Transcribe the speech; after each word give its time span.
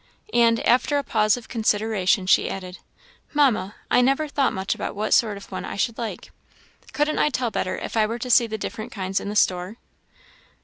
And, 0.33 0.61
after 0.65 0.97
a 0.97 1.03
pause 1.03 1.37
of 1.37 1.47
consideration, 1.47 2.25
she 2.25 2.49
added, 2.49 2.79
"Mamma, 3.35 3.75
I 3.91 4.01
never 4.01 4.27
thought 4.27 4.51
much 4.51 4.73
about 4.73 4.95
what 4.95 5.13
sort 5.13 5.37
of 5.37 5.45
a 5.45 5.49
one 5.49 5.63
I 5.63 5.75
should 5.75 5.99
like 5.99 6.31
couldn't 6.91 7.19
I 7.19 7.29
tell 7.29 7.51
better 7.51 7.77
if 7.77 7.95
I 7.95 8.07
were 8.07 8.17
to 8.17 8.31
see 8.31 8.47
the 8.47 8.57
different 8.57 8.91
kinds 8.91 9.19
in 9.19 9.29
the 9.29 9.35
store?" 9.35 9.77